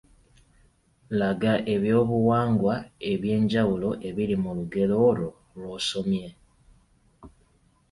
[1.19, 2.75] Laga eby’obuwangwa
[3.11, 6.27] eby’enjawulo ebiri mu lugero olwo lwosomye.